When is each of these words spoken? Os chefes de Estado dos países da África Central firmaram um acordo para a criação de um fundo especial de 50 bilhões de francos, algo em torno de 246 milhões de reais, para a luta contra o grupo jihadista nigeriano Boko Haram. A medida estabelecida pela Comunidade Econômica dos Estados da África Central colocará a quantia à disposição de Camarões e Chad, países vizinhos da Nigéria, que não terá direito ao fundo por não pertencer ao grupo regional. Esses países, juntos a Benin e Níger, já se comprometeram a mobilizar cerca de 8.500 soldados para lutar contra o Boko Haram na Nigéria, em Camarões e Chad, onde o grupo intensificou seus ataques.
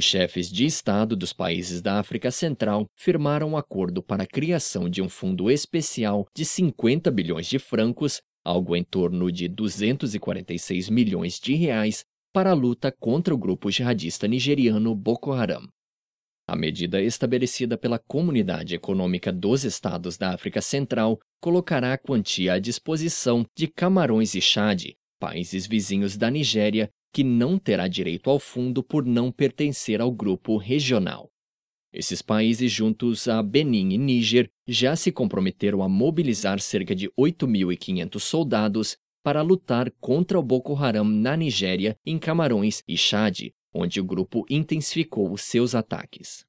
Os 0.00 0.06
chefes 0.06 0.50
de 0.50 0.64
Estado 0.64 1.14
dos 1.14 1.34
países 1.34 1.82
da 1.82 1.98
África 1.98 2.30
Central 2.30 2.86
firmaram 2.96 3.50
um 3.50 3.56
acordo 3.58 4.02
para 4.02 4.22
a 4.22 4.26
criação 4.26 4.88
de 4.88 5.02
um 5.02 5.10
fundo 5.10 5.50
especial 5.50 6.26
de 6.34 6.42
50 6.42 7.10
bilhões 7.10 7.46
de 7.46 7.58
francos, 7.58 8.22
algo 8.42 8.74
em 8.74 8.82
torno 8.82 9.30
de 9.30 9.46
246 9.46 10.88
milhões 10.88 11.38
de 11.38 11.54
reais, 11.54 12.02
para 12.32 12.52
a 12.52 12.54
luta 12.54 12.90
contra 12.90 13.34
o 13.34 13.36
grupo 13.36 13.70
jihadista 13.70 14.26
nigeriano 14.26 14.94
Boko 14.94 15.32
Haram. 15.32 15.68
A 16.48 16.56
medida 16.56 17.02
estabelecida 17.02 17.76
pela 17.76 17.98
Comunidade 17.98 18.74
Econômica 18.74 19.30
dos 19.30 19.64
Estados 19.64 20.16
da 20.16 20.32
África 20.32 20.62
Central 20.62 21.18
colocará 21.42 21.92
a 21.92 21.98
quantia 21.98 22.54
à 22.54 22.58
disposição 22.58 23.44
de 23.54 23.68
Camarões 23.68 24.34
e 24.34 24.40
Chad, 24.40 24.94
países 25.20 25.66
vizinhos 25.66 26.16
da 26.16 26.30
Nigéria, 26.30 26.88
que 27.12 27.24
não 27.24 27.58
terá 27.58 27.88
direito 27.88 28.30
ao 28.30 28.38
fundo 28.38 28.82
por 28.82 29.04
não 29.04 29.32
pertencer 29.32 30.00
ao 30.00 30.10
grupo 30.10 30.56
regional. 30.56 31.30
Esses 31.92 32.22
países, 32.22 32.70
juntos 32.70 33.26
a 33.26 33.42
Benin 33.42 33.92
e 33.92 33.98
Níger, 33.98 34.48
já 34.66 34.94
se 34.94 35.10
comprometeram 35.10 35.82
a 35.82 35.88
mobilizar 35.88 36.60
cerca 36.60 36.94
de 36.94 37.10
8.500 37.18 38.20
soldados 38.20 38.96
para 39.24 39.42
lutar 39.42 39.90
contra 40.00 40.38
o 40.38 40.42
Boko 40.42 40.74
Haram 40.76 41.04
na 41.04 41.36
Nigéria, 41.36 41.96
em 42.06 42.18
Camarões 42.18 42.82
e 42.86 42.96
Chad, 42.96 43.50
onde 43.74 44.00
o 44.00 44.04
grupo 44.04 44.46
intensificou 44.48 45.36
seus 45.36 45.74
ataques. 45.74 46.44